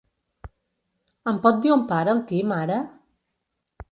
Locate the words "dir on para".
1.65-2.15